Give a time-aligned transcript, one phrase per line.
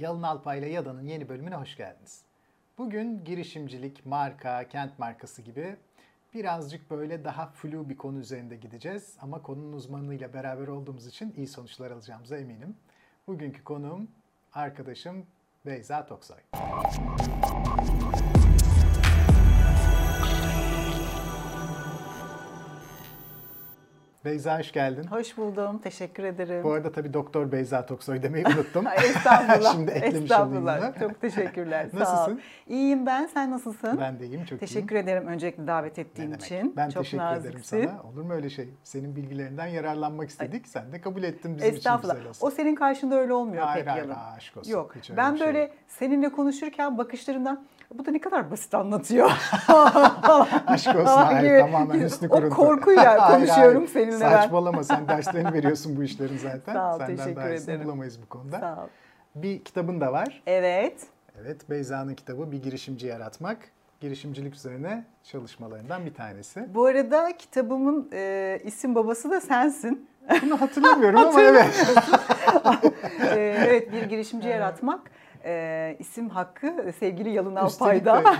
[0.00, 2.22] Yalın Alpay ile Yada'nın yeni bölümüne hoş geldiniz.
[2.78, 5.76] Bugün girişimcilik, marka, kent markası gibi
[6.34, 9.16] birazcık böyle daha flu bir konu üzerinde gideceğiz.
[9.20, 12.76] Ama konunun uzmanıyla beraber olduğumuz için iyi sonuçlar alacağımıza eminim.
[13.26, 14.08] Bugünkü konuğum
[14.52, 15.26] arkadaşım
[15.66, 16.40] Beyza Toksoy.
[24.26, 25.04] Beyza hoş geldin.
[25.10, 25.78] Hoş buldum.
[25.78, 26.64] Teşekkür ederim.
[26.64, 28.86] Bu arada tabii Doktor Beyza Toksoy demeyi unuttum.
[28.96, 29.72] Estağfurullah.
[29.74, 30.98] Şimdi eklemiş Estağfurullah.
[31.00, 31.88] Çok teşekkürler.
[31.90, 32.00] Sağ ol.
[32.00, 32.40] Nasılsın?
[32.66, 33.26] İyiyim ben.
[33.26, 33.98] Sen nasılsın?
[34.00, 35.08] Ben de iyiyim, çok Teşekkür iyiyim.
[35.08, 36.42] ederim öncelikle davet Ne ettiğin demek?
[36.44, 36.72] için.
[36.76, 37.86] Ben Çok teşekkür ederim naziksin.
[37.88, 38.02] sana.
[38.02, 38.68] Olur mu öyle şey?
[38.82, 40.68] Senin bilgilerinden yararlanmak istedik.
[40.68, 42.14] Sen de kabul ettin bizim için Estağfurullah.
[42.14, 42.46] güzel olsun.
[42.46, 44.20] O senin karşında öyle olmuyor Hayır, pek hayır, yalın.
[44.36, 44.70] aşk olsun.
[44.72, 44.96] Yok.
[44.96, 45.70] Hiç Ben şey böyle yok.
[45.88, 49.30] seninle konuşurken bakışlarından bu da ne kadar basit anlatıyor.
[50.66, 51.04] Aşk olsun.
[51.06, 52.56] Hayır, tamamen üstü O kuruntu.
[52.56, 53.88] korkuyla Hayır, konuşuyorum hayır.
[53.88, 54.30] seninle ben.
[54.30, 54.84] Saçmalama.
[54.84, 56.72] Sen derslerini veriyorsun bu işlerin zaten.
[56.72, 57.84] Sağ ol, Senden teşekkür ederim.
[57.84, 58.58] bulamayız bu konuda.
[58.60, 58.88] Sağ ol.
[59.34, 60.42] Bir kitabın da var.
[60.46, 61.00] Evet.
[61.42, 63.58] Evet, Beyza'nın kitabı Bir Girişimci Yaratmak.
[64.00, 66.74] Girişimcilik üzerine çalışmalarından bir tanesi.
[66.74, 70.08] Bu arada kitabımın e, isim babası da sensin.
[70.42, 71.86] Bunu hatırlamıyorum ama evet.
[73.20, 75.00] E, evet bir girişimci yaratmak.
[75.46, 77.60] E, isim hakkı sevgili Yalın de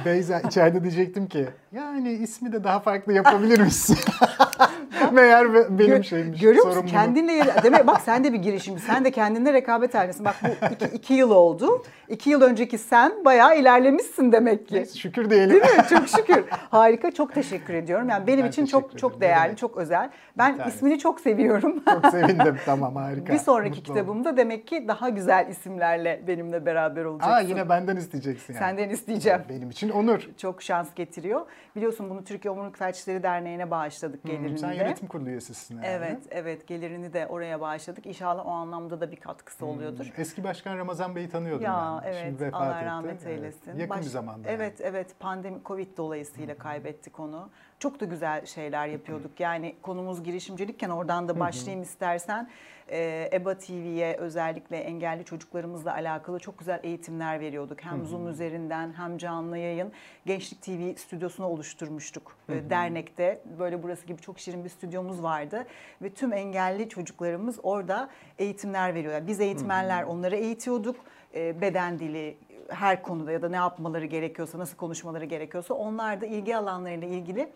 [0.04, 3.98] Beyza içeride diyecektim ki yani ismi de daha farklı yapabilir misin?
[5.12, 6.40] Meğer be- benim Gö- şeymiş.
[6.40, 6.86] Görüyor musun?
[6.86, 8.82] Kendinle demek bak sen de bir girişimci.
[8.82, 10.24] Sen de kendinle rekabet halindesin.
[10.24, 11.82] Bak bu iki, iki yıl oldu.
[12.08, 14.86] İki yıl önceki sen bayağı ilerlemişsin demek ki.
[14.98, 15.50] Şükür diyelim.
[15.50, 15.84] Değil mi?
[15.90, 16.44] Çok şükür.
[16.70, 17.10] Harika.
[17.10, 18.08] Çok teşekkür ediyorum.
[18.08, 19.20] Yani benim Ben için çok çok ederim.
[19.20, 19.58] Ne değerli, demek.
[19.58, 20.10] çok özel.
[20.38, 21.82] Ben ismini çok seviyorum.
[21.90, 22.56] Çok sevindim.
[22.66, 23.32] Tamam harika.
[23.32, 23.94] Bir sonraki Mutlu oldum.
[24.02, 27.32] kitabımda demek ki daha güzel isimlerle benimle beraber olacaksın.
[27.34, 28.58] Aa yine benden isteyeceksin yani.
[28.64, 29.42] Senden isteyeceğim.
[29.48, 30.28] Benim için onur.
[30.36, 31.46] Çok şans getiriyor.
[31.76, 34.74] Biliyorsun bunu Türkiye Omurluk Felçleri Derneği'ne bağışladık gelirini Hmm, Sen de.
[34.76, 35.96] yönetim kurulu üyesisin herhalde.
[35.96, 38.06] Evet, evet gelirini de oraya bağışladık.
[38.06, 40.04] İnşallah o anlamda da bir katkısı oluyordur.
[40.04, 42.12] Hmm, Eski başkan Ramazan Bey'i tanıyordum Ya ben.
[42.12, 42.86] Şimdi evet vefat Allah etti.
[42.86, 43.70] rahmet Evet, eylesin.
[43.78, 44.48] Yakın Baş- bir zamanda.
[44.50, 47.48] Evet evet pandemi Covid dolayısıyla kaybettik onu.
[47.78, 49.40] Çok da güzel şeyler yapıyorduk.
[49.40, 52.48] Yani konumuz girişimcilikken oradan da başlayayım istersen.
[52.90, 57.84] Ee, EBA TV'ye özellikle engelli çocuklarımızla alakalı çok güzel eğitimler veriyorduk.
[57.84, 59.92] Hem Zoom üzerinden hem canlı yayın.
[60.26, 63.40] Gençlik TV stüdyosunu oluşturmuştuk e, dernekte.
[63.58, 65.66] Böyle burası gibi çok şirin bir stüdyomuz vardı.
[66.02, 68.08] Ve tüm engelli çocuklarımız orada
[68.38, 69.26] eğitimler veriyorlar.
[69.26, 70.96] Biz eğitmenler onları eğitiyorduk.
[71.34, 72.36] E, beden dili,
[72.68, 77.48] her konuda ya da ne yapmaları gerekiyorsa, nasıl konuşmaları gerekiyorsa onlar da ilgi alanlarıyla ilgili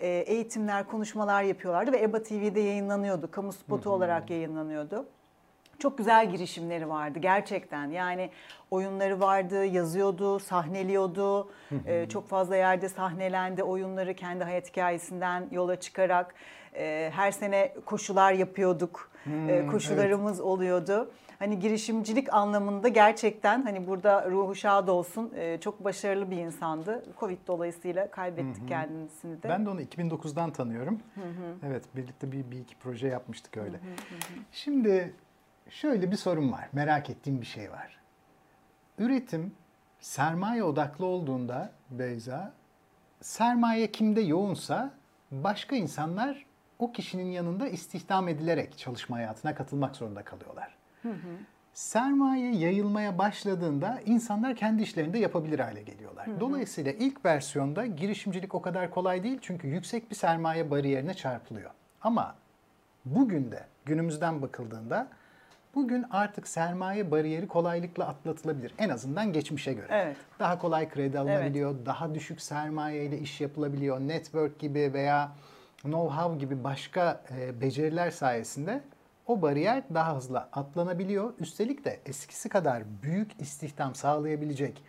[0.00, 3.30] e, eğitimler, konuşmalar yapıyorlardı ve EBA TV'de yayınlanıyordu.
[3.30, 5.06] Kamu spotu olarak yayınlanıyordu.
[5.78, 7.90] Çok güzel girişimleri vardı gerçekten.
[7.90, 8.30] Yani
[8.70, 11.50] oyunları vardı, yazıyordu, sahneliyordu.
[11.86, 16.34] Ee, çok fazla yerde sahnelendi oyunları kendi hayat hikayesinden yola çıkarak.
[16.74, 19.10] Ee, her sene koşular yapıyorduk.
[19.48, 21.10] Ee, koşularımız oluyordu.
[21.38, 25.32] Hani girişimcilik anlamında gerçekten hani burada ruhu şad olsun.
[25.36, 27.04] Ee, çok başarılı bir insandı.
[27.20, 29.48] Covid dolayısıyla kaybettik kendisini de.
[29.48, 31.00] Ben de onu 2009'dan tanıyorum.
[31.66, 33.80] Evet birlikte bir, bir iki proje yapmıştık öyle.
[34.52, 35.14] Şimdi
[35.70, 36.68] şöyle bir sorun var.
[36.72, 38.00] Merak ettiğim bir şey var.
[38.98, 39.52] Üretim
[40.00, 42.52] sermaye odaklı olduğunda Beyza,
[43.20, 44.90] sermaye kimde yoğunsa
[45.30, 46.46] başka insanlar
[46.78, 50.78] o kişinin yanında istihdam edilerek çalışma hayatına katılmak zorunda kalıyorlar.
[51.72, 56.28] Sermaye yayılmaya başladığında insanlar kendi işlerinde yapabilir hale geliyorlar.
[56.40, 61.70] Dolayısıyla ilk versiyonda girişimcilik o kadar kolay değil çünkü yüksek bir sermaye bariyerine çarpılıyor.
[62.02, 62.34] Ama
[63.04, 65.08] bugün de günümüzden bakıldığında
[65.74, 68.74] bugün artık sermaye bariyeri kolaylıkla atlatılabilir.
[68.78, 69.86] En azından geçmişe göre.
[69.90, 70.16] Evet.
[70.38, 74.00] Daha kolay kredi alınabiliyor, daha düşük sermaye ile iş yapılabiliyor.
[74.00, 75.32] Network gibi veya
[75.84, 78.80] know-how gibi başka e, beceriler sayesinde
[79.28, 81.34] o bariyer daha hızlı atlanabiliyor.
[81.38, 84.82] Üstelik de eskisi kadar büyük istihdam sağlayabilecek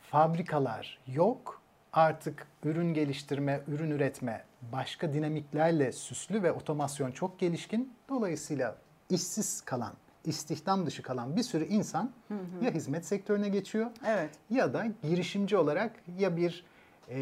[0.00, 1.60] fabrikalar yok.
[1.92, 7.92] Artık ürün geliştirme, ürün üretme başka dinamiklerle süslü ve otomasyon çok gelişkin.
[8.08, 8.76] Dolayısıyla
[9.10, 9.92] işsiz kalan,
[10.24, 12.10] istihdam dışı kalan bir sürü insan
[12.62, 14.30] ya hizmet sektörüne geçiyor Evet.
[14.50, 16.64] ya da girişimci olarak ya bir
[17.08, 17.16] e,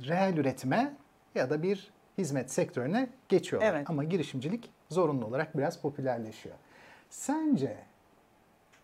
[0.00, 0.96] reel üretime
[1.34, 3.74] ya da bir hizmet sektörüne geçiyorlar.
[3.74, 3.90] Evet.
[3.90, 6.54] Ama girişimcilik zorunlu olarak biraz popülerleşiyor.
[7.10, 7.76] Sence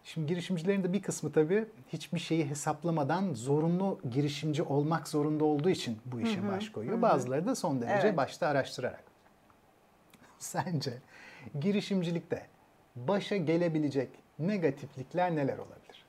[0.05, 5.99] Şimdi girişimcilerin de bir kısmı tabii hiçbir şeyi hesaplamadan zorunlu girişimci olmak zorunda olduğu için
[6.05, 7.03] bu işe baş koyuyor.
[7.03, 8.17] Bazıları da son derece Evet.
[8.17, 9.05] başta araştırarak.
[10.39, 10.93] Sence
[11.61, 12.47] girişimcilikte
[12.97, 16.07] başa gelebilecek negatiflikler neler olabilir?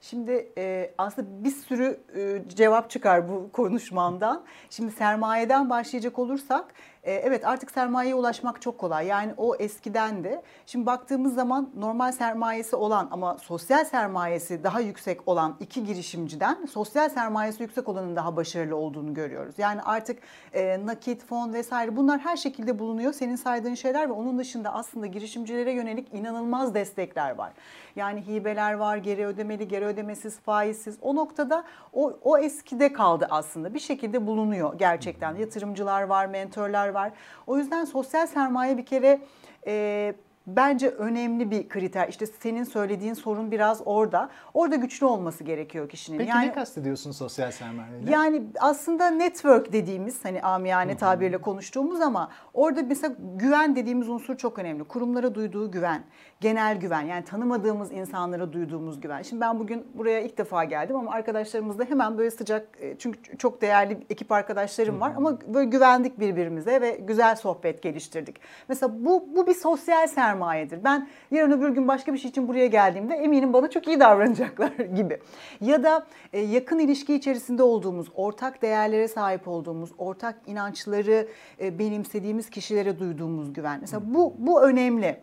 [0.00, 4.44] Şimdi e, aslında bir sürü e, cevap çıkar bu konuşmamdan.
[4.70, 6.74] Şimdi sermayeden başlayacak olursak
[7.04, 9.06] e, evet artık sermayeye ulaşmak çok kolay.
[9.06, 10.42] Yani o eskiden de.
[10.66, 17.08] Şimdi baktığımız zaman normal sermayesi olan ama sosyal sermayesi daha yüksek olan iki girişimciden sosyal
[17.08, 19.54] sermayesi yüksek olanın daha başarılı olduğunu görüyoruz.
[19.58, 20.18] Yani artık
[20.52, 23.12] e, nakit, fon vesaire bunlar her şekilde bulunuyor.
[23.12, 27.52] Senin saydığın şeyler ve onun dışında aslında girişimcilere yönelik inanılmaz destekler var.
[27.96, 30.98] Yani hibeler var, geri ödemeli, geri ödemesiz, faizsiz.
[31.02, 33.74] O noktada o, o eskide kaldı aslında.
[33.74, 35.34] Bir şekilde bulunuyor gerçekten.
[35.36, 37.12] Yatırımcılar var, mentorlar var.
[37.46, 39.20] O yüzden sosyal sermaye bir kere...
[39.66, 40.14] E,
[40.46, 42.08] bence önemli bir kriter.
[42.08, 44.28] İşte senin söylediğin sorun biraz orada.
[44.54, 46.18] Orada güçlü olması gerekiyor kişinin.
[46.18, 48.10] Peki yani, ne kastediyorsun sosyal sermayeyle?
[48.10, 54.58] Yani aslında network dediğimiz hani amiyane tabirle konuştuğumuz ama orada mesela güven dediğimiz unsur çok
[54.58, 54.84] önemli.
[54.84, 56.02] Kurumlara duyduğu güven,
[56.40, 59.22] genel güven yani tanımadığımız insanlara duyduğumuz güven.
[59.22, 63.62] Şimdi ben bugün buraya ilk defa geldim ama arkadaşlarımızla hemen böyle sıcak e, çünkü çok
[63.62, 68.40] değerli ekip arkadaşlarım var ama böyle güvendik birbirimize ve güzel sohbet geliştirdik.
[68.68, 70.84] Mesela bu bu bir sosyal sermaye sermayedir.
[70.84, 74.70] Ben yarın öbür gün başka bir şey için buraya geldiğimde eminim bana çok iyi davranacaklar
[74.96, 75.20] gibi.
[75.60, 81.28] Ya da e, yakın ilişki içerisinde olduğumuz, ortak değerlere sahip olduğumuz, ortak inançları
[81.60, 83.78] e, benimsediğimiz kişilere duyduğumuz güven.
[83.80, 85.20] Mesela bu bu önemli.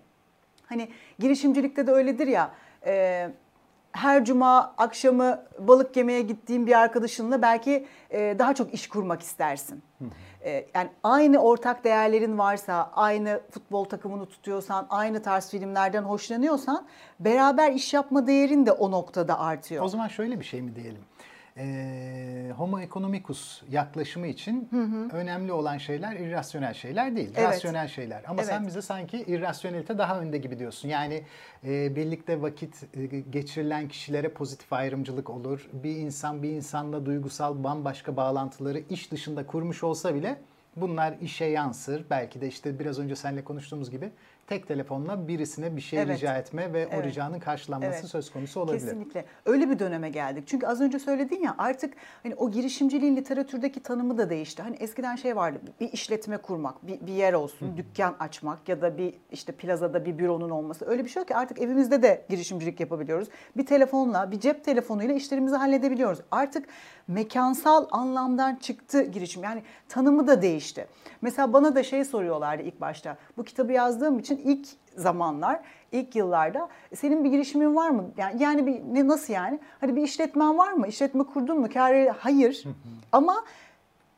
[0.65, 0.89] Hani
[1.19, 2.51] girişimcilikte de öyledir ya.
[2.86, 3.30] E,
[3.92, 9.83] her cuma akşamı balık yemeye gittiğin bir arkadaşınla belki daha çok iş kurmak istersin.
[10.01, 10.06] Ee,
[10.75, 16.86] yani aynı ortak değerlerin varsa, aynı futbol takımını tutuyorsan, aynı tarz filmlerden hoşlanıyorsan
[17.19, 19.84] beraber iş yapma değerin de o noktada artıyor.
[19.84, 21.01] O zaman şöyle bir şey mi diyelim?
[21.57, 25.18] E, homo economicus yaklaşımı için hı hı.
[25.18, 27.50] önemli olan şeyler irrasyonel şeyler değil, evet.
[27.50, 28.24] rasyonel şeyler.
[28.27, 28.50] Ama evet.
[28.50, 30.89] sen bize sanki irrasyonelite daha önde gibi diyorsun.
[30.89, 31.24] Yani
[31.63, 35.69] e, birlikte vakit e, geçirilen kişilere pozitif ayrımcılık olur.
[35.74, 40.42] Bir insan bir insanla duygusal bambaşka bağlantıları iş dışında kurmuş olsa bile
[40.75, 42.06] bunlar işe yansır.
[42.10, 44.12] Belki de işte biraz önce seninle konuştuğumuz gibi
[44.47, 46.17] tek telefonla birisine bir şey evet.
[46.17, 46.94] rica etme ve evet.
[46.99, 48.09] o ricanın karşılanması evet.
[48.09, 48.79] söz konusu olabilir.
[48.79, 49.25] Kesinlikle.
[49.45, 50.44] Öyle bir döneme geldik.
[50.47, 54.61] Çünkü az önce söyledin ya artık hani o girişimciliğin literatürdeki tanımı da değişti.
[54.61, 57.77] Hani eskiden şey vardı bir işletme kurmak, bir, bir yer olsun, Hı.
[57.77, 60.85] dükkan açmak ya da bir işte plazada bir büronun olması.
[60.85, 63.27] Öyle bir şey yok ki artık evimizde de girişimcilik yapabiliyoruz.
[63.57, 66.19] Bir telefonla, bir cep telefonuyla işlerimizi halledebiliyoruz.
[66.31, 66.65] Artık
[67.07, 69.43] mekansal anlamdan çıktı girişim.
[69.43, 70.88] Yani tanımı da değişti.
[71.21, 73.17] Mesela bana da şey soruyorlardı ilk başta.
[73.38, 75.60] Bu kitabı yazdığım için ilk zamanlar,
[75.92, 78.06] ilk yıllarda senin bir girişimin var mı?
[78.18, 79.60] Yani, yani bir ne nasıl yani?
[79.80, 80.88] Hani bir işletmen var mı?
[80.88, 81.69] İşletme kurdun mu?
[81.74, 82.63] Kâr hayır.
[83.12, 83.44] Ama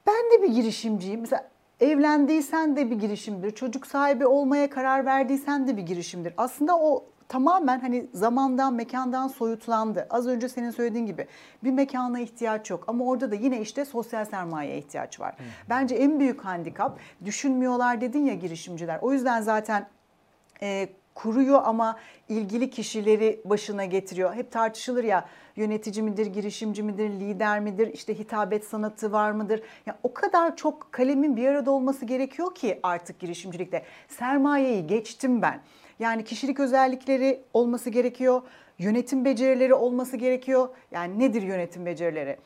[0.07, 1.21] ben de bir girişimciyim.
[1.21, 1.49] Mesela
[1.79, 3.51] evlendiysen de bir girişimdir.
[3.51, 6.33] Çocuk sahibi olmaya karar verdiysen de bir girişimdir.
[6.37, 10.07] Aslında o tamamen hani zamandan, mekandan soyutlandı.
[10.09, 11.27] Az önce senin söylediğin gibi
[11.63, 15.35] bir mekana ihtiyaç yok ama orada da yine işte sosyal sermayeye ihtiyaç var.
[15.69, 18.99] Bence en büyük handikap düşünmüyorlar dedin ya girişimciler.
[19.01, 19.87] O yüzden zaten
[20.61, 24.33] e, kuruyor ama ilgili kişileri başına getiriyor.
[24.33, 25.25] Hep tartışılır ya
[25.55, 29.61] yönetici midir, girişimci midir, lider midir, işte hitabet sanatı var mıdır?
[29.85, 33.83] Ya o kadar çok kalemin bir arada olması gerekiyor ki artık girişimcilikte.
[34.07, 35.61] Sermayeyi geçtim ben.
[35.99, 38.41] Yani kişilik özellikleri olması gerekiyor.
[38.77, 40.69] Yönetim becerileri olması gerekiyor.
[40.91, 42.37] Yani nedir yönetim becerileri?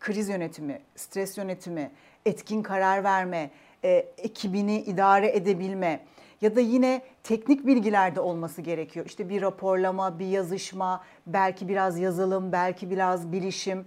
[0.00, 1.90] Kriz yönetimi, stres yönetimi,
[2.26, 3.50] etkin karar verme,
[3.84, 6.00] e, ekibini idare edebilme
[6.40, 9.06] ya da yine teknik bilgiler de olması gerekiyor.
[9.06, 13.84] İşte bir raporlama, bir yazışma, belki biraz yazılım, belki biraz bilişim.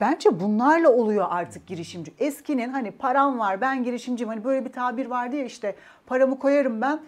[0.00, 2.14] Bence bunlarla oluyor artık girişimci.
[2.18, 6.80] Eskinin hani param var ben girişimciyim hani böyle bir tabir vardı ya işte paramı koyarım
[6.80, 7.00] ben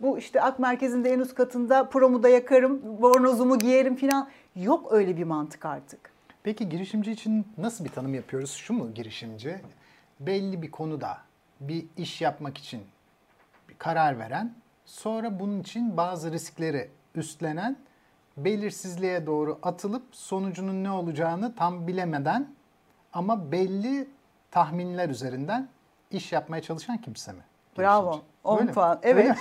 [0.00, 4.28] bu işte ak merkezinde en üst katında promu da yakarım, bornozumu giyerim falan.
[4.56, 6.10] Yok öyle bir mantık artık.
[6.42, 8.50] Peki girişimci için nasıl bir tanım yapıyoruz?
[8.50, 9.60] Şu mu girişimci?
[10.20, 11.18] Belli bir konuda
[11.60, 12.80] bir iş yapmak için
[13.80, 17.76] karar veren, sonra bunun için bazı riskleri üstlenen,
[18.36, 22.48] belirsizliğe doğru atılıp sonucunun ne olacağını tam bilemeden
[23.12, 24.08] ama belli
[24.50, 25.68] tahminler üzerinden
[26.10, 27.42] iş yapmaya çalışan kimse mi?
[27.78, 28.22] Bravo.
[28.44, 28.98] 10 puan.
[29.02, 29.36] Evet.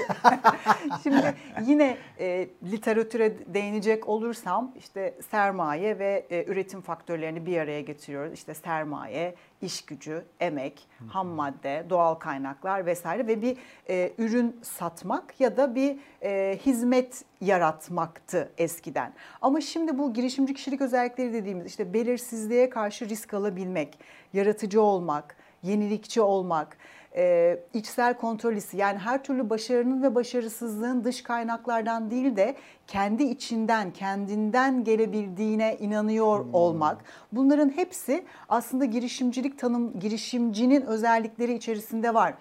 [1.03, 8.33] Şimdi yine e, literatüre değinecek olursam işte sermaye ve e, üretim faktörlerini bir araya getiriyoruz.
[8.33, 13.57] İşte sermaye, iş gücü, emek, ham madde, doğal kaynaklar vesaire ve bir
[13.89, 19.13] e, ürün satmak ya da bir e, hizmet yaratmaktı eskiden.
[19.41, 23.99] Ama şimdi bu girişimci kişilik özellikleri dediğimiz işte belirsizliğe karşı risk alabilmek,
[24.33, 26.77] yaratıcı olmak, yenilikçi olmak,
[27.15, 32.55] e, içsel kontrol hissi yani her türlü başarının ve başarısızlığın dış kaynaklardan değil de
[32.87, 36.53] kendi içinden, kendinden gelebildiğine inanıyor hmm.
[36.53, 37.03] olmak.
[37.31, 42.33] Bunların hepsi aslında girişimcilik tanım, girişimcinin özellikleri içerisinde var.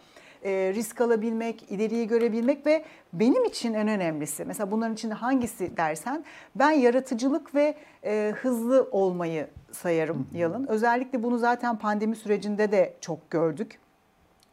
[0.44, 6.24] e, risk alabilmek, ileriyi görebilmek ve benim için en önemlisi mesela bunların içinde hangisi dersen
[6.54, 10.66] ben yaratıcılık ve e, hızlı olmayı sayarım Yalın.
[10.66, 13.78] Özellikle bunu zaten pandemi sürecinde de çok gördük.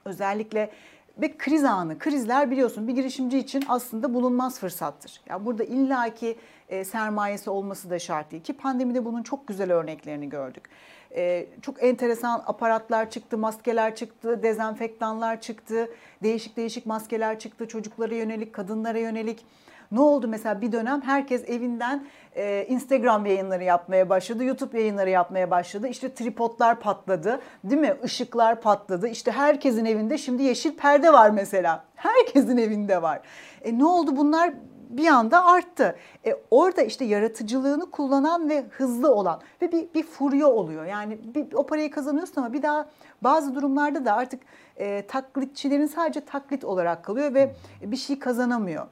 [0.05, 0.71] Özellikle
[1.17, 5.11] ve kriz anı, krizler biliyorsun bir girişimci için aslında bulunmaz fırsattır.
[5.11, 6.37] Ya yani burada illaki
[6.69, 10.69] e, sermayesi olması da şart değil ki pandemide bunun çok güzel örneklerini gördük.
[11.15, 15.89] E, çok enteresan aparatlar çıktı, maskeler çıktı, dezenfektanlar çıktı,
[16.23, 19.45] değişik değişik maskeler çıktı çocuklara yönelik, kadınlara yönelik.
[19.91, 25.51] Ne oldu mesela bir dönem herkes evinden e, Instagram yayınları yapmaya başladı, YouTube yayınları yapmaya
[25.51, 25.87] başladı.
[25.87, 27.97] İşte tripodlar patladı, değil mi?
[28.03, 29.07] Işıklar patladı.
[29.07, 31.83] İşte herkesin evinde şimdi yeşil perde var mesela.
[31.95, 33.21] Herkesin evinde var.
[33.61, 34.53] E ne oldu bunlar?
[34.89, 35.95] bir anda arttı.
[36.25, 40.85] E, orada işte yaratıcılığını kullanan ve hızlı olan ve bir, bir furya oluyor.
[40.85, 42.89] Yani bir, o parayı kazanıyorsun ama bir daha
[43.21, 44.41] bazı durumlarda da artık
[44.77, 48.87] e, taklitçilerin sadece taklit olarak kalıyor ve bir şey kazanamıyor.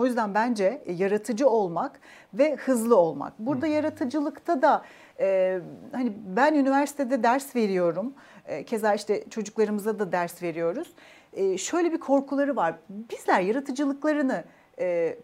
[0.00, 2.00] O yüzden bence e, yaratıcı olmak
[2.34, 3.38] ve hızlı olmak.
[3.38, 3.74] Burada hmm.
[3.74, 4.82] yaratıcılıkta da
[5.20, 5.58] e,
[5.92, 8.14] hani ben üniversitede ders veriyorum.
[8.46, 10.94] E, keza işte çocuklarımıza da ders veriyoruz.
[11.32, 12.74] E, şöyle bir korkuları var.
[12.88, 14.44] Bizler yaratıcılıklarını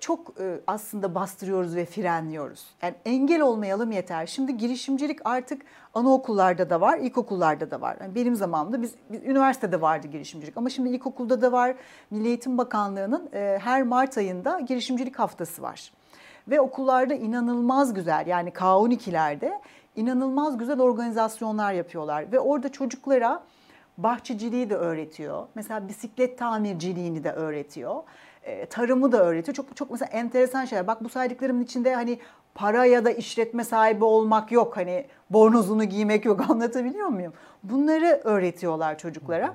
[0.00, 0.34] çok
[0.66, 2.66] aslında bastırıyoruz ve frenliyoruz.
[2.82, 4.26] Yani engel olmayalım yeter.
[4.26, 5.62] Şimdi girişimcilik artık
[5.94, 7.96] anaokullarda da var, ilkokullarda da var.
[8.00, 11.75] Yani benim zamanımda biz, biz üniversitede vardı girişimcilik ama şimdi ilkokulda da var.
[12.10, 15.92] Milli Eğitim Bakanlığı'nın her Mart ayında girişimcilik haftası var.
[16.48, 19.60] Ve okullarda inanılmaz güzel yani K12'lerde
[19.96, 23.42] inanılmaz güzel organizasyonlar yapıyorlar ve orada çocuklara
[23.98, 25.46] bahçeciliği de öğretiyor.
[25.54, 28.02] Mesela bisiklet tamirciliğini de öğretiyor.
[28.46, 29.54] E, tarımı da öğretiyor.
[29.54, 30.86] Çok çok mesela enteresan şeyler.
[30.86, 32.18] Bak bu saydıklarımın içinde hani
[32.54, 34.76] para ya da işletme sahibi olmak yok.
[34.76, 36.50] Hani bornozunu giymek yok.
[36.50, 37.32] Anlatabiliyor muyum?
[37.62, 39.54] Bunları öğretiyorlar çocuklara.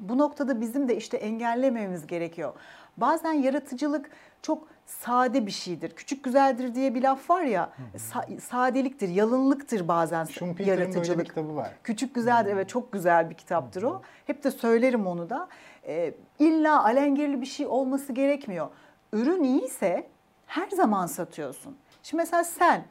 [0.00, 2.52] Bu noktada bizim de işte engellememiz gerekiyor.
[2.96, 4.10] Bazen yaratıcılık
[4.42, 5.90] çok sade bir şeydir.
[5.90, 7.70] Küçük güzeldir diye bir laf var ya.
[7.96, 11.08] Sa- sadeliktir, yalınlıktır bazen Schumpeter'in yaratıcılık.
[11.08, 11.70] Böyle bir kitabı var.
[11.84, 12.50] Küçük güzeldir.
[12.50, 14.02] Evet çok güzel bir kitaptır o.
[14.26, 15.48] Hep de söylerim onu da.
[15.86, 18.68] E, illa alengirli bir şey olması gerekmiyor.
[19.12, 20.06] Ürün iyiyse
[20.46, 21.76] her zaman satıyorsun.
[22.02, 22.84] Şimdi mesela sen,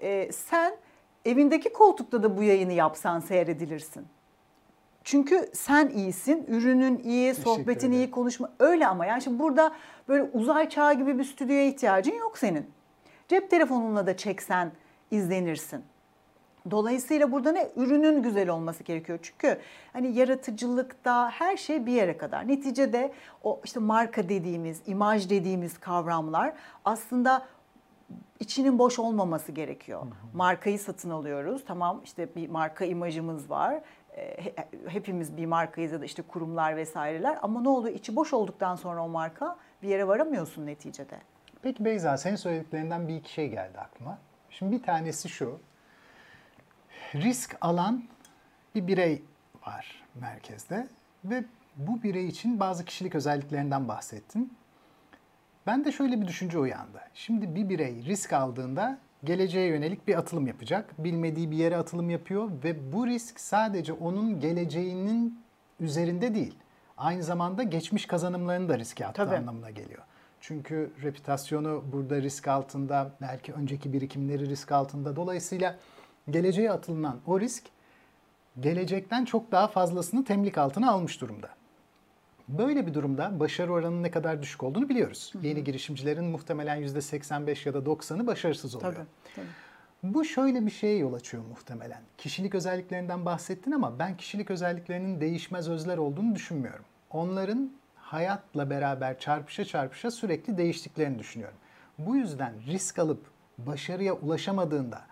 [0.00, 0.76] e, sen
[1.24, 4.06] evindeki koltukta da bu yayını yapsan seyredilirsin.
[5.04, 9.72] Çünkü sen iyisin, ürünün iyi, sohbetin iyi, konuşma öyle ama yani şimdi burada
[10.08, 12.70] böyle uzay çağı gibi bir stüdyoya ihtiyacın yok senin.
[13.28, 14.72] Cep telefonunla da çeksen
[15.10, 15.84] izlenirsin.
[16.70, 17.68] Dolayısıyla burada ne?
[17.76, 19.18] Ürünün güzel olması gerekiyor.
[19.22, 19.58] Çünkü
[19.92, 22.48] hani yaratıcılıkta her şey bir yere kadar.
[22.48, 26.52] Neticede o işte marka dediğimiz, imaj dediğimiz kavramlar
[26.84, 27.46] aslında
[28.40, 30.06] içinin boş olmaması gerekiyor.
[30.34, 31.64] Markayı satın alıyoruz.
[31.66, 33.80] Tamam işte bir marka imajımız var.
[34.16, 34.36] Ee,
[34.86, 37.38] hepimiz bir markayız ya da işte kurumlar vesaireler.
[37.42, 37.94] Ama ne oluyor?
[37.94, 41.16] İçi boş olduktan sonra o marka bir yere varamıyorsun neticede.
[41.62, 44.18] Peki Beyza senin söylediklerinden bir iki şey geldi aklıma.
[44.50, 45.58] Şimdi bir tanesi şu
[47.14, 48.04] risk alan
[48.74, 49.22] bir birey
[49.66, 50.88] var merkezde
[51.24, 51.44] ve
[51.76, 54.52] bu birey için bazı kişilik özelliklerinden bahsettin.
[55.66, 57.00] Ben de şöyle bir düşünce uyandı.
[57.14, 61.04] Şimdi bir birey risk aldığında geleceğe yönelik bir atılım yapacak.
[61.04, 65.40] Bilmediği bir yere atılım yapıyor ve bu risk sadece onun geleceğinin
[65.80, 66.54] üzerinde değil.
[66.96, 69.36] Aynı zamanda geçmiş kazanımlarını da riske attığı Tabii.
[69.36, 70.02] anlamına geliyor.
[70.40, 75.16] Çünkü reputasyonu burada risk altında, belki önceki birikimleri risk altında.
[75.16, 75.76] Dolayısıyla
[76.30, 77.64] geleceğe atılınan o risk
[78.60, 81.48] gelecekten çok daha fazlasını temlik altına almış durumda.
[82.48, 85.30] Böyle bir durumda başarı oranının ne kadar düşük olduğunu biliyoruz.
[85.32, 85.46] Hı hı.
[85.46, 88.92] Yeni girişimcilerin muhtemelen %85 ya da 90'ı başarısız oluyor.
[88.94, 89.06] Tabii,
[89.36, 89.46] tabii.
[90.02, 92.00] Bu şöyle bir şeye yol açıyor muhtemelen.
[92.18, 96.84] Kişilik özelliklerinden bahsettin ama ben kişilik özelliklerinin değişmez özler olduğunu düşünmüyorum.
[97.10, 101.58] Onların hayatla beraber çarpışa çarpışa sürekli değiştiklerini düşünüyorum.
[101.98, 103.26] Bu yüzden risk alıp
[103.58, 105.02] başarıya ulaşamadığında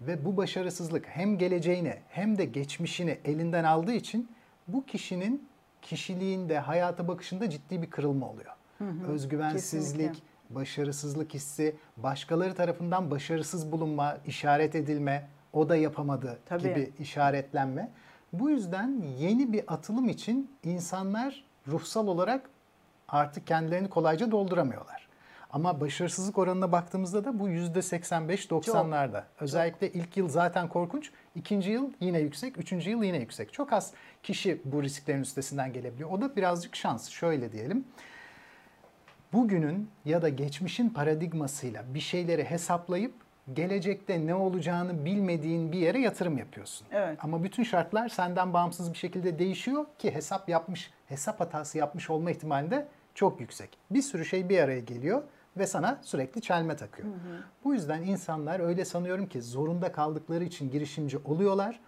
[0.00, 4.28] ve bu başarısızlık hem geleceğini hem de geçmişini elinden aldığı için
[4.68, 5.48] bu kişinin
[5.82, 8.52] kişiliğinde, hayata bakışında ciddi bir kırılma oluyor.
[8.78, 10.24] Hı hı, Özgüvensizlik, kesinlikle.
[10.50, 16.62] başarısızlık hissi, başkaları tarafından başarısız bulunma, işaret edilme, o da yapamadı Tabii.
[16.62, 17.90] gibi işaretlenme.
[18.32, 22.50] Bu yüzden yeni bir atılım için insanlar ruhsal olarak
[23.08, 25.03] artık kendilerini kolayca dolduramıyorlar.
[25.54, 29.22] Ama başarısızlık oranına baktığımızda da bu %85-90'larda.
[29.40, 31.10] Özellikle ilk yıl zaten korkunç.
[31.34, 33.52] ikinci yıl yine yüksek, üçüncü yıl yine yüksek.
[33.52, 33.92] Çok az
[34.22, 36.10] kişi bu risklerin üstesinden gelebiliyor.
[36.10, 37.10] O da birazcık şans.
[37.10, 37.84] Şöyle diyelim.
[39.32, 43.14] Bugünün ya da geçmişin paradigmasıyla bir şeyleri hesaplayıp
[43.52, 46.86] gelecekte ne olacağını bilmediğin bir yere yatırım yapıyorsun.
[46.92, 47.18] Evet.
[47.22, 52.30] Ama bütün şartlar senden bağımsız bir şekilde değişiyor ki hesap yapmış, hesap hatası yapmış olma
[52.30, 53.78] ihtimali de çok yüksek.
[53.90, 55.22] Bir sürü şey bir araya geliyor
[55.56, 57.08] ve sana sürekli çelme takıyor.
[57.64, 61.80] Bu yüzden insanlar öyle sanıyorum ki zorunda kaldıkları için girişimci oluyorlar.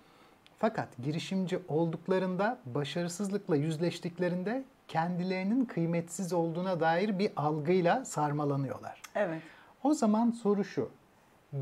[0.59, 9.03] Fakat girişimci olduklarında başarısızlıkla yüzleştiklerinde kendilerinin kıymetsiz olduğuna dair bir algıyla sarmalanıyorlar.
[9.15, 9.43] Evet.
[9.83, 10.91] O zaman soru şu.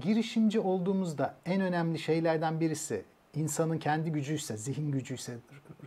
[0.01, 5.37] Girişimci olduğumuzda en önemli şeylerden birisi insanın kendi gücüyse, zihin gücüyse,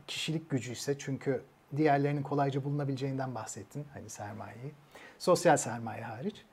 [0.07, 1.43] kişilik gücüyse çünkü
[1.77, 4.71] diğerlerinin kolayca bulunabileceğinden bahsettin hani sermayeyi.
[5.19, 6.45] Sosyal sermaye hariç.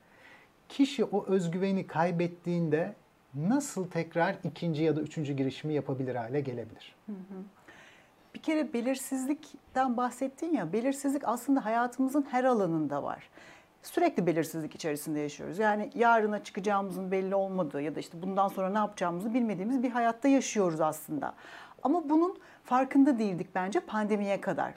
[0.69, 2.93] Kişi o özgüveni kaybettiğinde
[3.35, 6.95] nasıl tekrar ikinci ya da üçüncü girişimi yapabilir hale gelebilir?
[8.35, 13.29] Bir kere belirsizlikten bahsettin ya, belirsizlik aslında hayatımızın her alanında var.
[13.83, 15.59] Sürekli belirsizlik içerisinde yaşıyoruz.
[15.59, 20.27] Yani yarına çıkacağımızın belli olmadığı ya da işte bundan sonra ne yapacağımızı bilmediğimiz bir hayatta
[20.27, 21.33] yaşıyoruz aslında.
[21.83, 24.73] Ama bunun farkında değildik bence pandemiye kadar.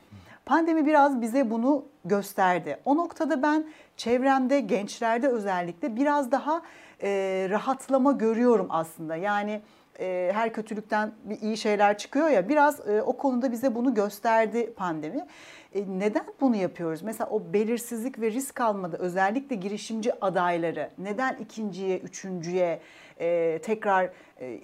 [0.48, 2.78] Pandemi biraz bize bunu gösterdi.
[2.84, 3.64] O noktada ben
[3.96, 6.62] çevremde, gençlerde özellikle biraz daha
[7.02, 9.16] e, rahatlama görüyorum aslında.
[9.16, 9.60] Yani
[10.00, 14.72] e, her kötülükten bir iyi şeyler çıkıyor ya biraz e, o konuda bize bunu gösterdi
[14.76, 15.26] pandemi.
[15.74, 17.02] E, neden bunu yapıyoruz?
[17.02, 22.80] Mesela o belirsizlik ve risk almada özellikle girişimci adayları neden ikinciye, üçüncüye
[23.20, 24.60] e, tekrar e,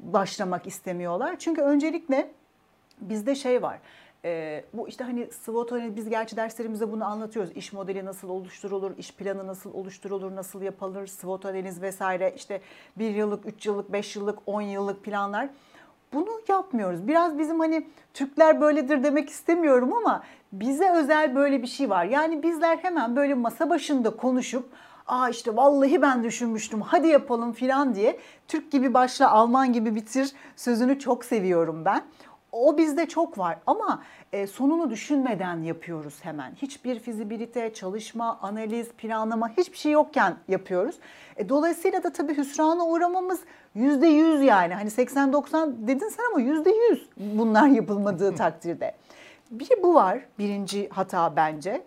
[0.00, 1.36] başlamak istemiyorlar?
[1.38, 2.30] Çünkü öncelikle
[3.00, 3.78] bizde şey var.
[4.26, 7.52] E, bu işte hani SWOT analiz biz gerçi derslerimizde bunu anlatıyoruz.
[7.56, 12.60] İş modeli nasıl oluşturulur, iş planı nasıl oluşturulur, nasıl yapılır, SWOT analiz vesaire işte
[12.98, 15.48] bir yıllık, üç yıllık, beş yıllık, on yıllık planlar.
[16.12, 17.08] Bunu yapmıyoruz.
[17.08, 22.04] Biraz bizim hani Türkler böyledir demek istemiyorum ama bize özel böyle bir şey var.
[22.04, 24.68] Yani bizler hemen böyle masa başında konuşup
[25.06, 28.18] aa işte vallahi ben düşünmüştüm hadi yapalım filan diye
[28.48, 32.02] Türk gibi başla Alman gibi bitir sözünü çok seviyorum ben.
[32.56, 36.54] O bizde çok var ama e, sonunu düşünmeden yapıyoruz hemen.
[36.54, 40.96] Hiçbir fizibilite, çalışma, analiz, planlama hiçbir şey yokken yapıyoruz.
[41.36, 43.40] E, dolayısıyla da tabii hüsrana uğramamız
[43.74, 44.74] yüzde yüz yani.
[44.74, 48.94] Hani 80-90 dedin sen ama yüzde yüz bunlar yapılmadığı takdirde.
[49.50, 51.82] Bir bu var birinci hata bence.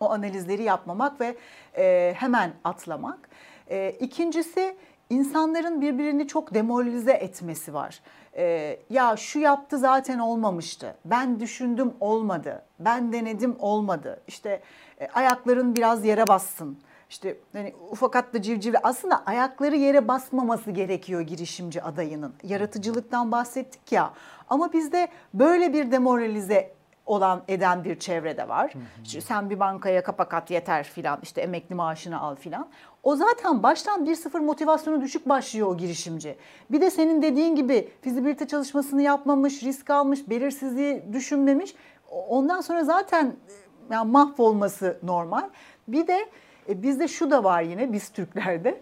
[0.00, 1.36] O analizleri yapmamak ve
[1.78, 3.28] e, hemen atlamak.
[3.70, 4.76] E, ikincisi
[5.10, 8.00] insanların birbirini çok demoralize etmesi var.
[8.36, 10.96] Ee, ya şu yaptı zaten olmamıştı.
[11.04, 12.62] Ben düşündüm olmadı.
[12.78, 14.20] Ben denedim olmadı.
[14.26, 14.62] İşte
[15.00, 16.78] e, ayakların biraz yere bassın.
[17.10, 22.34] İşte hani ufakat da civciv aslında ayakları yere basmaması gerekiyor girişimci adayının.
[22.42, 24.12] Yaratıcılıktan bahsettik ya.
[24.48, 26.72] Ama bizde böyle bir demoralize
[27.10, 28.74] olan eden bir çevrede var.
[28.74, 28.82] Hı hı.
[29.04, 32.68] İşte sen bir bankaya kapak at yeter filan işte emekli maaşını al filan.
[33.02, 36.36] O zaten baştan 1-0 motivasyonu düşük başlıyor o girişimci.
[36.70, 41.74] Bir de senin dediğin gibi fizibilite çalışmasını yapmamış, risk almış, belirsizliği düşünmemiş.
[42.10, 45.48] Ondan sonra zaten e, yani mahvolması normal.
[45.88, 46.28] Bir de
[46.68, 48.80] e, bizde şu da var yine biz Türklerde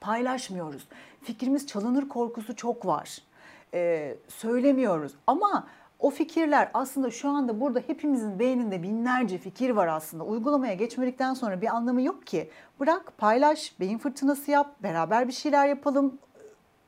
[0.00, 0.88] paylaşmıyoruz.
[1.22, 3.18] Fikrimiz çalınır korkusu çok var.
[3.74, 5.66] Ee, söylemiyoruz ama
[6.00, 10.24] o fikirler aslında şu anda burada hepimizin beyninde binlerce fikir var aslında.
[10.24, 12.50] Uygulamaya geçmedikten sonra bir anlamı yok ki.
[12.80, 16.18] Bırak, paylaş, beyin fırtınası yap, beraber bir şeyler yapalım.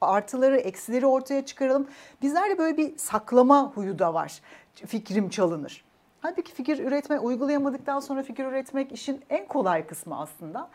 [0.00, 1.88] Artıları, eksileri ortaya çıkaralım.
[2.22, 4.40] Bizlerde böyle bir saklama huyu da var.
[4.74, 5.84] Fikrim çalınır.
[6.20, 10.68] Halbuki fikir üretme, uygulayamadıktan sonra fikir üretmek işin en kolay kısmı aslında.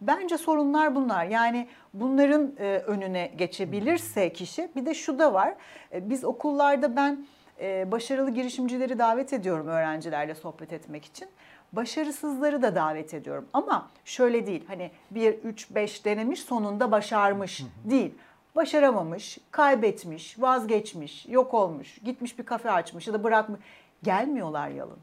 [0.00, 1.24] Bence sorunlar bunlar.
[1.24, 5.54] Yani bunların e, önüne geçebilirse kişi bir de şu da var.
[5.92, 7.26] E, biz okullarda ben
[7.60, 11.28] başarılı girişimcileri davet ediyorum öğrencilerle sohbet etmek için.
[11.72, 13.48] Başarısızları da davet ediyorum.
[13.52, 18.14] Ama şöyle değil hani 1, 3, 5 denemiş sonunda başarmış değil.
[18.56, 23.60] Başaramamış, kaybetmiş, vazgeçmiş, yok olmuş, gitmiş bir kafe açmış ya da bırakmış.
[24.02, 24.98] Gelmiyorlar yalın.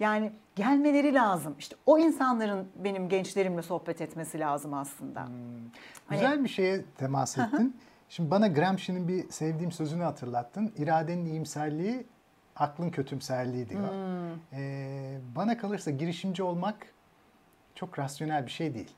[0.00, 1.54] Yani gelmeleri lazım.
[1.58, 5.26] İşte o insanların benim gençlerimle sohbet etmesi lazım aslında.
[5.26, 5.32] Hmm.
[6.10, 6.44] Güzel hani...
[6.44, 7.76] bir şeye temas ettin.
[8.08, 10.72] Şimdi bana Gramsci'nin bir sevdiğim sözünü hatırlattın.
[10.76, 12.06] İradenin iyimserliği,
[12.56, 13.88] aklın kötümserliği diyor.
[13.90, 14.58] Hmm.
[14.60, 16.76] Ee, bana kalırsa girişimci olmak
[17.74, 18.90] çok rasyonel bir şey değil.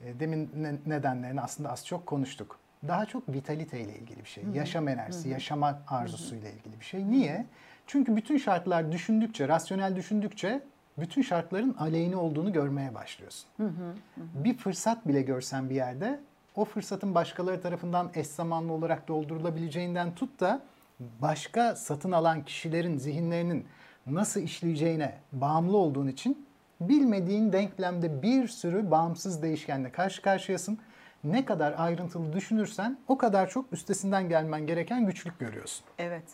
[0.00, 2.58] Ee, demin ne, nedenlerini aslında az çok konuştuk.
[2.88, 4.44] Daha çok vitalite ile ilgili bir şey.
[4.44, 4.54] Hmm.
[4.54, 5.32] Yaşam enerjisi, hmm.
[5.32, 7.10] yaşama arzusuyla ilgili bir şey.
[7.10, 7.46] Niye?
[7.86, 10.62] Çünkü bütün şartlar düşündükçe, rasyonel düşündükçe
[10.98, 13.48] bütün şartların aleyhine olduğunu görmeye başlıyorsun.
[13.56, 14.44] Hı hı hı.
[14.44, 16.20] Bir fırsat bile görsen bir yerde
[16.56, 20.62] o fırsatın başkaları tarafından eş zamanlı olarak doldurulabileceğinden tut da
[21.00, 23.66] başka satın alan kişilerin zihinlerinin
[24.06, 26.46] nasıl işleyeceğine bağımlı olduğun için
[26.80, 30.78] bilmediğin denklemde bir sürü bağımsız değişkenle karşı karşıyasın
[31.24, 35.84] ne kadar ayrıntılı düşünürsen o kadar çok üstesinden gelmen gereken güçlük görüyorsun.
[35.98, 36.24] Evet.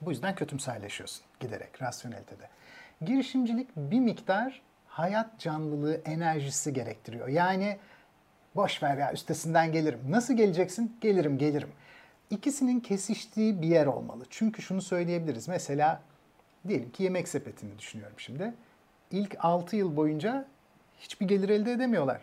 [0.00, 2.48] Bu yüzden kötümserleşiyorsun giderek rasyonelitede.
[3.00, 7.28] Girişimcilik bir miktar hayat canlılığı, enerjisi gerektiriyor.
[7.28, 7.78] Yani
[8.58, 10.00] boş ver ya üstesinden gelirim.
[10.08, 10.96] Nasıl geleceksin?
[11.00, 11.68] Gelirim, gelirim.
[12.30, 14.24] İkisinin kesiştiği bir yer olmalı.
[14.30, 15.48] Çünkü şunu söyleyebiliriz.
[15.48, 16.02] Mesela
[16.68, 18.54] diyelim ki yemek sepetini düşünüyorum şimdi.
[19.10, 20.44] İlk 6 yıl boyunca
[21.00, 22.20] hiçbir gelir elde edemiyorlar.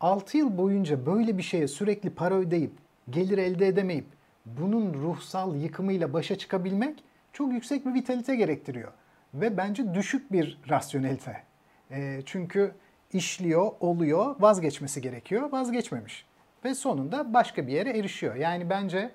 [0.00, 2.72] 6 yıl boyunca böyle bir şeye sürekli para ödeyip
[3.10, 4.06] gelir elde edemeyip
[4.46, 8.92] bunun ruhsal yıkımıyla başa çıkabilmek çok yüksek bir vitalite gerektiriyor.
[9.34, 11.42] Ve bence düşük bir rasyonelite.
[11.90, 12.72] E, çünkü
[13.16, 16.26] işliyor, oluyor, vazgeçmesi gerekiyor, vazgeçmemiş.
[16.64, 18.34] Ve sonunda başka bir yere erişiyor.
[18.34, 19.10] Yani bence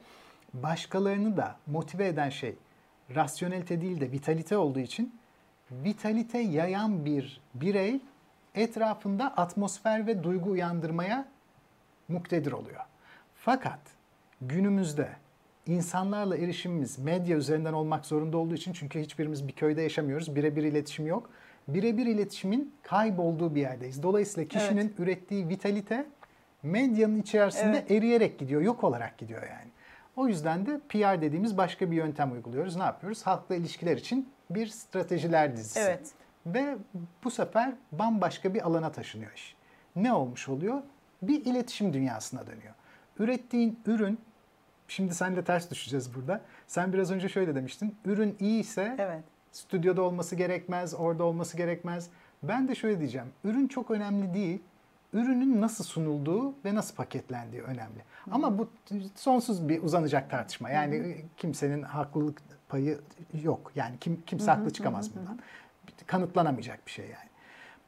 [0.54, 2.56] başkalarını da motive eden şey
[3.16, 5.16] rasyonelite değil de vitalite olduğu için
[5.72, 8.00] vitalite yayan bir birey
[8.56, 11.28] etrafında atmosfer ve duygu uyandırmaya
[12.08, 12.82] muktedir oluyor.
[13.36, 13.80] Fakat
[14.42, 15.10] günümüzde
[15.68, 20.36] insanlarla erişimimiz medya üzerinden olmak zorunda olduğu için çünkü hiçbirimiz bir köyde yaşamıyoruz.
[20.36, 21.30] Birebir iletişim yok.
[21.68, 24.04] Birebir iletişimin kaybolduğu bir yerdeyiz.
[24.04, 25.00] Dolayısıyla kişinin evet.
[25.00, 26.06] ürettiği vitalite
[26.64, 27.92] medyanın içerisinde evet.
[27.92, 29.72] eriyerek gidiyor, yok olarak gidiyor yani.
[30.16, 32.76] O yüzden de PR dediğimiz başka bir yöntem uyguluyoruz.
[32.76, 33.28] Ne yapıyoruz?
[33.28, 35.80] Halkla ilişkiler için bir stratejiler dizisi.
[35.80, 36.12] Evet.
[36.46, 36.78] Ve
[37.24, 39.56] bu sefer bambaşka bir alana taşınıyor iş.
[39.96, 40.82] Ne olmuş oluyor?
[41.22, 42.74] Bir iletişim dünyasına dönüyor.
[43.20, 44.20] Ürettiğin ürün,
[44.88, 46.42] şimdi sen de ters düşeceğiz burada.
[46.68, 47.96] Sen biraz önce şöyle demiştin.
[48.06, 49.24] Ürün iyi ise evet.
[49.52, 52.10] Stüdyoda olması gerekmez, orada olması gerekmez.
[52.44, 53.28] Ben de şöyle diyeceğim.
[53.44, 54.62] Ürün çok önemli değil.
[55.14, 58.00] Ürünün nasıl sunulduğu ve nasıl paketlendiği önemli.
[58.26, 58.32] Hı.
[58.32, 58.70] Ama bu
[59.16, 60.70] sonsuz bir uzanacak tartışma.
[60.70, 61.14] Yani Hı.
[61.38, 63.00] kimsenin haklılık payı
[63.44, 63.72] yok.
[63.76, 65.40] Yani kim kimse haklı çıkamaz bundan
[66.08, 67.30] kanıtlanamayacak bir şey yani.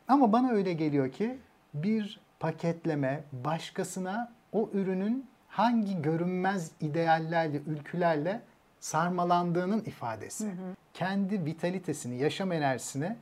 [0.08, 1.38] Ama bana öyle geliyor ki
[1.74, 8.42] bir paketleme başkasına o ürünün hangi görünmez ideallerle, ülkülerle
[8.80, 10.46] sarmalandığının ifadesi.
[10.46, 10.76] Hı hı.
[10.94, 13.16] Kendi vitalitesini, yaşam enerjisini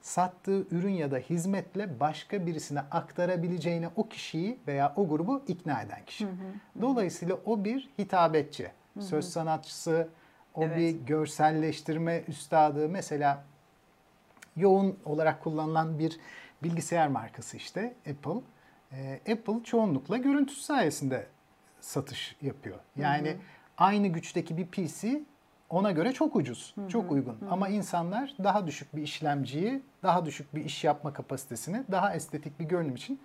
[0.00, 6.04] sattığı ürün ya da hizmetle başka birisine aktarabileceğine o kişiyi veya o grubu ikna eden
[6.06, 6.26] kişi.
[6.26, 6.82] Hı hı.
[6.82, 9.04] Dolayısıyla o bir hitabetçi, hı hı.
[9.04, 10.08] söz sanatçısı,
[10.54, 10.76] o evet.
[10.76, 12.88] bir görselleştirme üstadı.
[12.88, 13.44] Mesela
[14.56, 16.20] yoğun olarak kullanılan bir
[16.62, 18.40] bilgisayar markası işte Apple.
[18.92, 21.26] Ee, Apple çoğunlukla görüntüsü sayesinde
[21.80, 22.78] satış yapıyor.
[22.96, 23.38] Yani hı hı.
[23.78, 25.20] aynı güçteki bir PC
[25.72, 26.88] ona göre çok ucuz, hı hı.
[26.88, 27.36] çok uygun.
[27.40, 27.50] Hı hı.
[27.50, 32.64] Ama insanlar daha düşük bir işlemciyi, daha düşük bir iş yapma kapasitesini, daha estetik bir
[32.64, 33.20] görünüm için.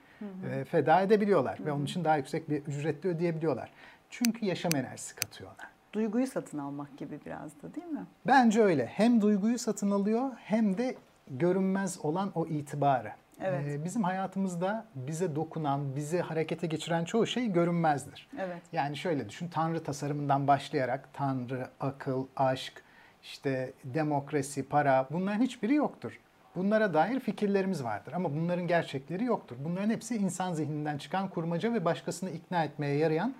[0.51, 1.59] E, feda edebiliyorlar.
[1.59, 1.67] Hı hı.
[1.67, 3.71] Ve onun için daha yüksek bir ücretli ödeyebiliyorlar.
[4.09, 5.67] Çünkü yaşam enerjisi katıyor ona.
[5.93, 8.05] Duyguyu satın almak gibi biraz da değil mi?
[8.27, 8.85] Bence öyle.
[8.85, 10.95] Hem duyguyu satın alıyor hem de
[11.27, 13.11] görünmez olan o itibarı.
[13.41, 13.67] Evet.
[13.67, 18.29] Ee, bizim hayatımızda bize dokunan, bizi harekete geçiren çoğu şey görünmezdir.
[18.39, 18.61] Evet.
[18.71, 22.83] Yani şöyle düşün, Tanrı tasarımından başlayarak Tanrı, akıl, aşk,
[23.23, 26.19] işte demokrasi, para bunların hiçbiri yoktur.
[26.55, 29.55] Bunlara dair fikirlerimiz vardır ama bunların gerçekleri yoktur.
[29.65, 33.35] Bunların hepsi insan zihninden çıkan kurmaca ve başkasını ikna etmeye yarayan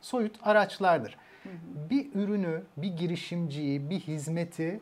[0.00, 1.16] soyut araçlardır.
[1.42, 1.90] Hı hı.
[1.90, 4.80] Bir ürünü, bir girişimciyi, bir hizmeti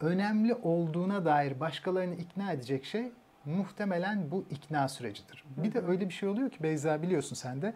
[0.00, 3.12] önemli olduğuna dair başkalarını ikna edecek şey
[3.44, 5.44] muhtemelen bu ikna sürecidir.
[5.56, 7.74] Bir de öyle bir şey oluyor ki Beyza biliyorsun sen de.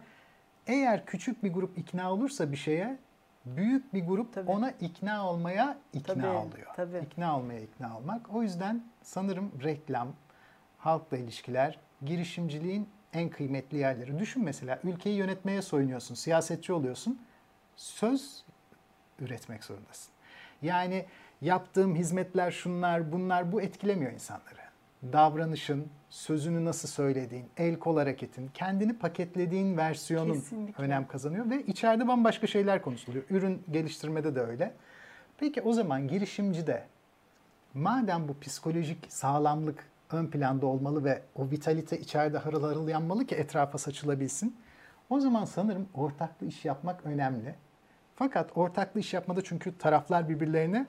[0.67, 2.97] Eğer küçük bir grup ikna olursa bir şeye
[3.45, 4.51] büyük bir grup tabii.
[4.51, 6.67] ona ikna olmaya ikna tabii, oluyor.
[6.75, 6.97] Tabii.
[6.97, 8.35] İkna olmaya ikna olmak.
[8.35, 10.07] O yüzden sanırım reklam,
[10.77, 14.19] halkla ilişkiler, girişimciliğin en kıymetli yerleri.
[14.19, 17.21] Düşün mesela ülkeyi yönetmeye soyunuyorsun, siyasetçi oluyorsun.
[17.75, 18.43] Söz
[19.19, 20.13] üretmek zorundasın.
[20.61, 21.05] Yani
[21.41, 24.64] yaptığım hizmetler şunlar bunlar bu etkilemiyor insanları.
[25.03, 30.83] Davranışın, sözünü nasıl söylediğin, el kol hareketin, kendini paketlediğin versiyonun Kesinlikle.
[30.83, 33.23] önem kazanıyor ve içeride bambaşka şeyler konuşuluyor.
[33.29, 34.73] Ürün geliştirmede de öyle.
[35.37, 36.83] Peki o zaman girişimcide
[37.73, 43.35] madem bu psikolojik sağlamlık ön planda olmalı ve o vitalite içeride harıl harıl yanmalı ki
[43.35, 44.55] etrafa saçılabilsin.
[45.09, 47.55] O zaman sanırım ortaklı iş yapmak önemli.
[48.15, 50.87] Fakat ortaklı iş yapmada çünkü taraflar birbirlerini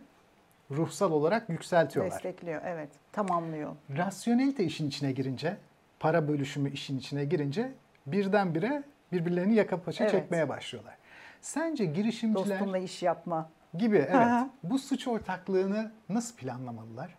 [0.71, 2.15] ruhsal olarak yükseltiyorlar.
[2.15, 2.89] Destekliyor, evet.
[3.13, 3.77] Tamamlıyor.
[3.97, 5.57] Rasyonelite işin içine girince,
[6.01, 7.73] para bölüşümü işin içine girince
[8.07, 10.13] birdenbire birbirlerini yaka paça evet.
[10.13, 10.95] çekmeye başlıyorlar.
[11.41, 12.59] Sence girişimciler...
[12.59, 13.51] Dostumla iş yapma.
[13.75, 14.47] Gibi, evet.
[14.63, 17.15] bu suç ortaklığını nasıl planlamalılar?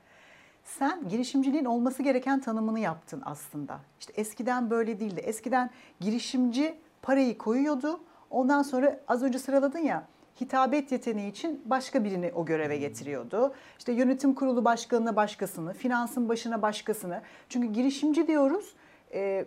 [0.64, 3.80] Sen girişimciliğin olması gereken tanımını yaptın aslında.
[4.00, 5.20] İşte eskiden böyle değildi.
[5.20, 8.00] Eskiden girişimci parayı koyuyordu.
[8.30, 10.08] Ondan sonra az önce sıraladın ya
[10.42, 12.82] hitabet yeteneği için başka birini o göreve hmm.
[12.82, 13.54] getiriyordu.
[13.78, 17.22] İşte yönetim kurulu başkanına başkasını, finansın başına başkasını.
[17.50, 18.76] Çünkü girişimci diyoruz.
[19.14, 19.46] E,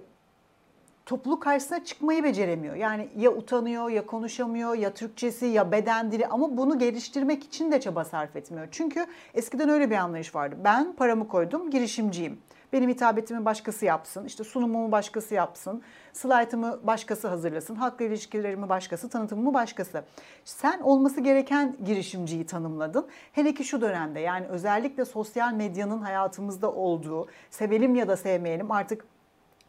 [1.07, 2.75] topluluk karşısına çıkmayı beceremiyor.
[2.75, 7.81] Yani ya utanıyor, ya konuşamıyor, ya Türkçesi, ya beden dili ama bunu geliştirmek için de
[7.81, 8.69] çaba sarf etmiyor.
[8.71, 10.57] Çünkü eskiden öyle bir anlayış vardı.
[10.65, 12.39] Ben paramı koydum, girişimciyim.
[12.73, 19.55] Benim hitabetimi başkası yapsın, işte sunumumu başkası yapsın, slaytımı başkası hazırlasın, halkla ilişkilerimi başkası, tanıtımımı
[19.55, 20.05] başkası.
[20.45, 23.07] Sen olması gereken girişimciyi tanımladın.
[23.33, 29.05] Hele ki şu dönemde yani özellikle sosyal medyanın hayatımızda olduğu, sevelim ya da sevmeyelim artık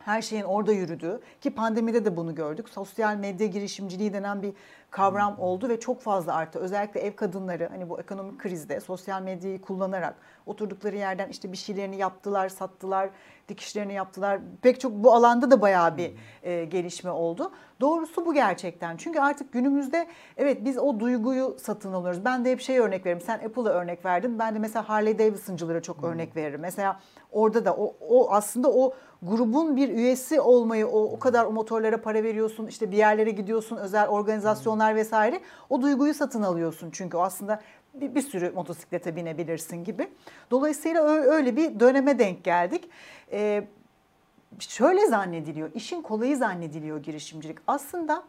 [0.06, 2.70] her şeyin orada yürüdüğü ki pandemide de bunu gördük.
[2.70, 4.54] Sosyal medya girişimciliği denen bir
[4.91, 6.60] kavram oldu ve çok fazla arttı.
[6.60, 11.97] Özellikle ev kadınları hani bu ekonomik krizde sosyal medyayı kullanarak oturdukları yerden işte bir şeylerini
[11.97, 13.10] yaptılar, sattılar,
[13.47, 14.39] dikişlerini yaptılar.
[14.62, 17.51] Pek çok bu alanda da bayağı bir e, gelişme oldu.
[17.82, 18.97] Doğrusu bu gerçekten.
[18.97, 22.25] Çünkü artık günümüzde evet biz o duyguyu satın alıyoruz.
[22.25, 23.21] Ben de hep şey örnek veririm.
[23.21, 24.39] Sen Apple'a örnek verdin.
[24.39, 26.62] Ben de mesela Harley Davidson'cılara çok örnek veririm.
[26.62, 26.99] Mesela
[27.32, 32.01] orada da o, o aslında o grubun bir üyesi olmayı, o, o kadar o motorlara
[32.01, 35.41] para veriyorsun, işte bir yerlere gidiyorsun, özel organizasyonlar vesaire.
[35.70, 37.62] O duyguyu satın alıyorsun çünkü o aslında
[37.94, 40.10] bir, bir sürü motosiklete binebilirsin gibi.
[40.52, 42.89] Dolayısıyla öyle bir döneme denk geldik.
[43.32, 43.67] Ee,
[44.60, 47.58] şöyle zannediliyor, işin kolayı zannediliyor girişimcilik.
[47.67, 48.24] Aslında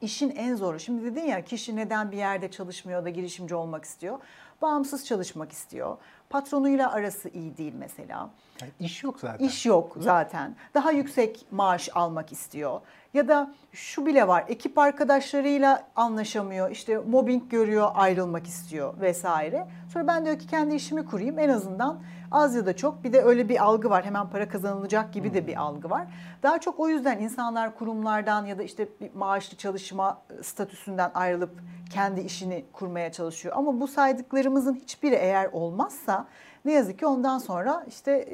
[0.00, 0.80] işin en zoru.
[0.80, 4.18] Şimdi dedin ya kişi neden bir yerde çalışmıyor da girişimci olmak istiyor?
[4.62, 5.96] Bağımsız çalışmak istiyor.
[6.30, 8.30] Patronuyla arası iyi değil mesela.
[8.62, 9.44] Yani iş yok zaten.
[9.44, 10.56] İş yok zaten.
[10.74, 12.80] Daha yüksek maaş almak istiyor.
[13.14, 19.66] Ya da şu bile var ekip arkadaşlarıyla anlaşamıyor işte mobbing görüyor ayrılmak istiyor vesaire.
[19.92, 23.22] Sonra ben diyor ki kendi işimi kurayım en azından az ya da çok bir de
[23.22, 26.06] öyle bir algı var hemen para kazanılacak gibi de bir algı var.
[26.42, 31.60] Daha çok o yüzden insanlar kurumlardan ya da işte bir maaşlı çalışma statüsünden ayrılıp
[31.92, 33.54] kendi işini kurmaya çalışıyor.
[33.56, 36.26] Ama bu saydıklarımızın hiçbiri eğer olmazsa
[36.64, 38.28] ne yazık ki ondan sonra işte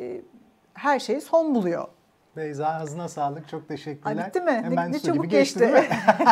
[0.75, 1.89] her şey son buluyor.
[2.37, 3.49] Beyza ağzına sağlık.
[3.49, 4.17] Çok teşekkürler.
[4.17, 4.51] Ay, bitti mi?
[4.51, 5.59] Hemen ne, ne çabuk geçti.
[5.59, 5.89] geçti.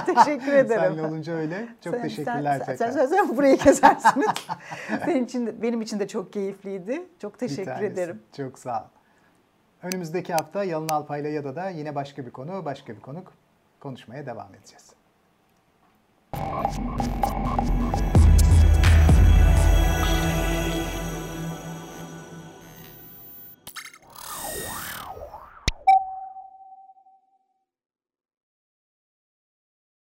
[0.14, 0.82] Teşekkür ederim.
[0.82, 1.68] Senle olunca öyle.
[1.84, 2.90] Çok sen, teşekkürler sen, tekrar.
[2.90, 4.26] Sen, sen, sen burayı kesersiniz.
[5.04, 7.08] Senin için de, benim için de çok keyifliydi.
[7.18, 8.22] Çok teşekkür ederim.
[8.36, 8.86] Çok sağ ol.
[9.82, 13.32] Önümüzdeki hafta Yalın Alpay'la ya da da yine başka bir konu, başka bir konuk
[13.80, 14.92] konuşmaya devam edeceğiz.